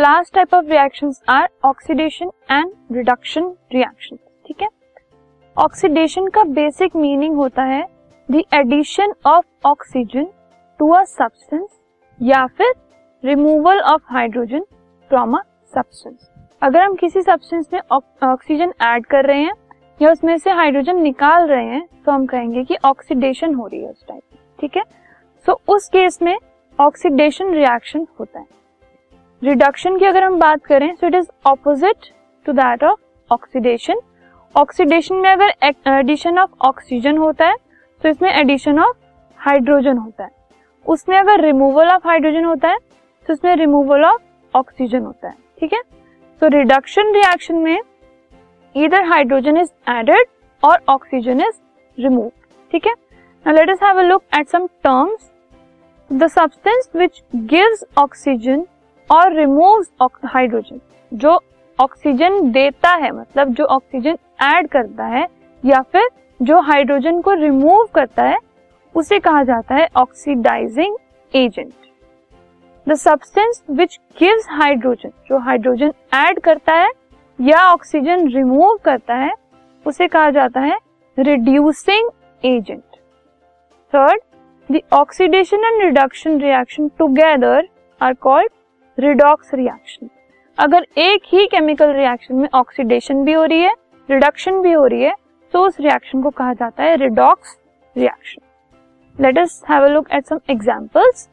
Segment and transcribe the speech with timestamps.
[0.00, 4.68] Last type of reactions are oxidation and reduction reaction ठीक है?
[5.56, 7.82] Oxidation का basic meaning होता है
[8.28, 10.26] the addition of oxygen
[10.80, 11.68] to a substance
[12.20, 12.72] या फिर
[13.24, 14.62] removal of hydrogen
[15.10, 15.40] from a
[15.74, 16.28] substance
[16.62, 17.80] अगर हम किसी सब्सटेंस में
[18.22, 19.52] ऑक्सीजन ऐड कर रहे हैं
[20.02, 23.90] या उसमें से हाइड्रोजन निकाल रहे हैं तो हम कहेंगे कि ऑक्सीडेशन हो रही है
[23.90, 24.22] उस टाइप
[24.60, 24.82] ठीक है?
[25.46, 26.36] सो so, उस केस में
[26.78, 28.59] ऑक्सीडेशन रिएक्शन होता है।
[29.42, 32.06] रिडक्शन की अगर हम बात करें so it is opposite
[32.46, 32.98] to that of
[33.30, 34.00] oxidation
[34.54, 35.52] oxidation में अगर
[35.88, 37.54] एडिशन ऑफ़ ऑक्सीजन होता है
[38.02, 38.96] तो इसमें एडिशन ऑफ़
[39.38, 40.30] हाइड्रोजन होता है।
[40.86, 42.78] उसमें अगर रिमूवल ऑफ़ हाइड्रोजन होता है
[43.28, 44.22] तो इसमें रिमूवल ऑफ़
[44.54, 45.80] ऑक्सीजन होता है। ठीक है?
[46.42, 47.78] तो रिडक्शन रिएक्शन में
[48.74, 50.26] इधर हाइड्रोजन इज़ एडेड
[50.62, 51.60] और ऑक्सीजन इज़
[51.98, 52.30] रिमूव
[52.72, 52.92] ठीक है?
[53.46, 55.30] Now let us have a look at some terms
[56.10, 58.64] the substance which gives oxygen
[59.10, 59.90] और रिमूव्स
[60.26, 60.80] हाइड्रोजन
[61.12, 61.38] जो
[61.78, 65.26] ऑक्सीजन देता है मतलब जो ऑक्सीजन ऐड करता है,
[65.62, 66.08] या फिर
[66.40, 68.38] जो हाइड्रोजन को रिमूव करता है,
[68.94, 70.96] उसे कहा जाता है oxidising
[71.34, 71.72] agent
[72.86, 76.90] the substance which gives hydrogen जो हाइड्रोजन ऐड करता है,
[77.38, 79.32] या ऑक्सीजन रिमूव करता है,
[79.86, 80.78] उसे कहा जाता है
[81.18, 82.10] reducing
[82.42, 82.82] agent
[83.92, 84.20] third
[84.70, 87.68] the oxidation and reduction reaction together
[88.00, 88.50] are called
[89.00, 90.08] redox reaction
[90.58, 93.74] अगर एक ही केमिकल रिएक्शन में ऑक्सीडेशन भी हो रही है
[94.08, 95.14] रिडक्शन भी हो रही है
[95.54, 97.56] तो उस रिएक्शन को कहा जाता है redox
[97.96, 101.28] reaction let us have a look at some examples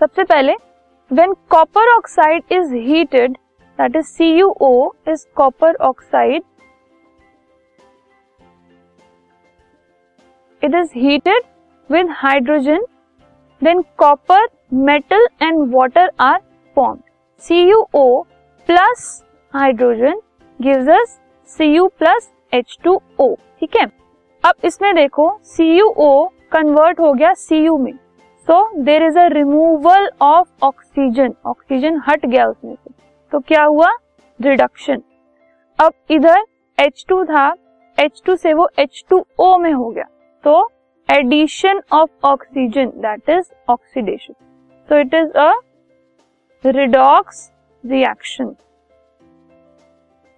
[0.00, 0.52] सबसे पहले
[1.10, 3.36] when copper oxide is heated
[3.78, 6.42] that is CuO is copper oxide
[10.62, 11.42] it is heated
[11.90, 12.80] with hydrogen.
[13.62, 16.40] Then copper, metal and water are
[16.78, 17.02] formed
[17.42, 18.04] CuO
[18.68, 19.04] plus
[19.54, 20.20] hydrogen
[20.60, 21.14] gives us
[21.50, 23.28] Cu plus H2O
[23.60, 23.86] ठीक है?
[24.44, 26.10] अब इसमें देखो CuO
[26.52, 27.92] convert हो गया Cu में.
[28.46, 32.90] So there is a removal of oxygen oxygen हट गया उसमें से.
[33.32, 33.90] तो क्या हुआ?
[34.40, 35.02] रिडक्शन
[35.78, 36.42] अब इधर
[36.78, 37.52] H2 था.
[37.98, 40.04] H2 से वो H2O में हो गया.
[40.44, 40.68] तो
[41.08, 44.34] addition of oxygen that is oxidation
[44.88, 45.52] so it is a
[46.64, 47.52] redox
[47.86, 48.56] reaction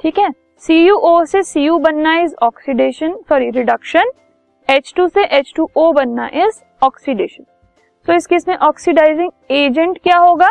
[0.00, 0.28] ठीक है?
[0.62, 4.04] CuO से Cu बनना is oxidation sorry reduction
[4.70, 7.44] H2 से H2O बनना इज़ ऑक्सीडेशन
[8.06, 10.48] तो इस केस में ऑक्सीडाइजिंग एजेंट क्या होगा?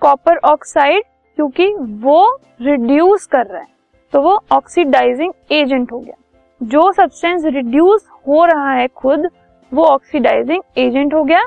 [0.00, 1.02] कॉपर ऑक्साइड
[1.36, 3.68] क्योंकि वो रिड्यूस कर रहा है।
[4.12, 6.14] तो वो ऑक्सीडाइजिंग एजेंट हो गया।
[6.62, 9.26] जो सब्सटेंस रिड्यूस हो रहा है खुद,
[9.74, 11.42] वो ऑक्सीडाइजिंग एजेंट हो गया।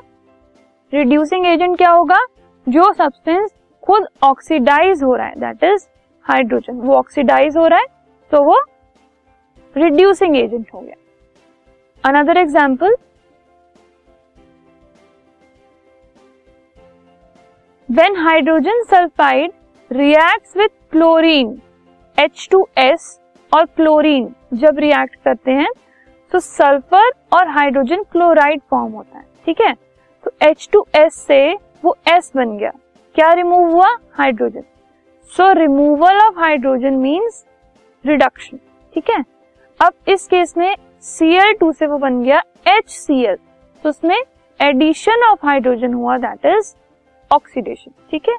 [0.93, 2.19] रिड्यूसिंग एजेंट क्या होगा?
[2.67, 3.51] जो सब्सटेंस
[3.83, 5.87] खुद ऑक्सीडाइज हो रहा है दैट इज़
[6.25, 7.85] हाइड्रोजन वो ऑक्सीडाइज हो रहा है
[8.31, 8.59] तो वो
[9.75, 10.95] रिड्यूसिंग एजेंट हो गया।
[12.03, 12.95] Another example
[17.89, 19.51] when hydrogen sulphide
[19.91, 21.59] react with chlorine
[22.17, 23.19] H two S
[23.51, 25.71] और क्लोरीन जब रिएक्ट करते हैं
[26.31, 29.73] तो सल्फ़र और हाइड्रोजन क्लोराइड फॉर्म होता है, ठीक है?
[30.23, 31.53] तो एच टू एस से
[31.83, 32.71] वो S बन गया।
[33.15, 33.87] क्या रिमूव हुआ?
[34.17, 34.63] Hydrogen
[35.31, 37.45] so removal of hydrogen means
[38.05, 38.57] reduction
[38.95, 39.23] ठीक है?
[39.79, 43.37] अब इस केस में Cl2 से वो बन गया HCl
[43.83, 44.17] तो उसमें
[44.59, 46.73] एडिशन ऑफ़ हाइड्रोजन हुआ दैट इज़
[47.31, 48.35] ऑक्सीडेशन ठीक है?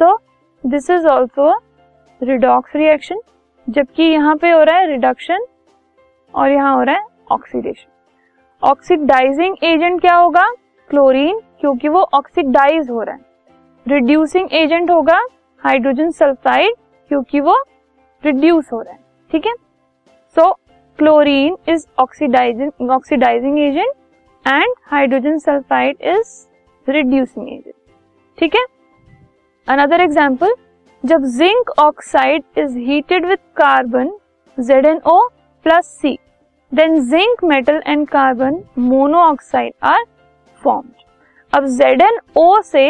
[0.00, 0.16] So
[0.64, 1.52] this is also
[2.20, 3.20] redox reaction
[3.66, 5.46] जबकि यहाँ पे हो रहा है रिडक्शन
[6.34, 10.48] और यहाँ हो रहा है ऑक्सीडेशन ऑक्सीडाइजिंग एजेंट क्या होगा?
[10.90, 13.24] क्लोरीन क्योंकि वो ऑक्सीडाइज हो रहा है।
[13.86, 15.20] रिड्यूसिंग एजेंट होगा
[15.62, 16.74] हाइड्रोजन सल्फाइड
[17.10, 17.56] क्योंकि वो
[18.24, 18.98] रिड्यूस हो रहा है,
[19.30, 19.52] ठीक है?
[20.36, 20.52] So
[20.98, 23.92] chlorine is oxidising oxidising agent
[24.44, 27.74] and hydrogen sulphide is reducing agent
[28.38, 28.64] ठीक है?
[29.68, 30.54] अनदर एग्ज़ाम्पल
[31.04, 34.10] जब zinc oxide is heated with carbon
[34.58, 35.18] Z N O
[35.66, 36.18] plus C
[36.72, 38.62] then zinc metal and carbon
[39.20, 40.04] monoxide are
[40.62, 40.94] formed
[41.56, 42.82] अब Z N O से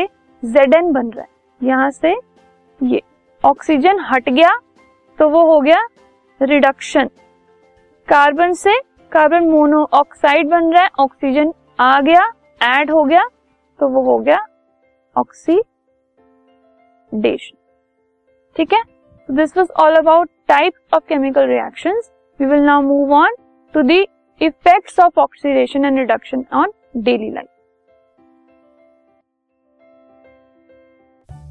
[0.42, 1.28] Z N बन रहा है।
[1.60, 2.14] यहाँ से
[2.80, 3.00] ये
[3.44, 4.50] ऑक्सीजन हट गया
[5.18, 5.86] तो वो हो गया
[6.40, 7.06] रिडक्शन
[8.08, 8.78] कार्बन से
[9.12, 12.22] कार्बन मोनो ऑक्साइड बन रहा है ऑक्सीजन आ गया
[12.64, 13.22] ऐड हो गया
[13.80, 14.38] तो वो हो गया
[15.16, 16.36] ऑक्सीडेशन
[18.56, 18.82] ठीक है?
[19.28, 22.10] This was all about type of chemical reactions
[22.40, 23.34] we will now move on
[23.74, 23.90] to the
[24.40, 27.48] effects of oxidation and reduction on daily life